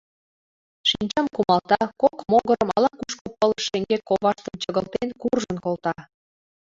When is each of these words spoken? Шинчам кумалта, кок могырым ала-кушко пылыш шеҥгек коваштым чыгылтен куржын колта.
Шинчам 0.89 1.25
кумалта, 1.35 1.79
кок 2.01 2.17
могырым 2.31 2.69
ала-кушко 2.75 3.27
пылыш 3.37 3.63
шеҥгек 3.69 4.01
коваштым 4.09 4.53
чыгылтен 4.61 5.09
куржын 5.21 5.57
колта. 5.65 5.93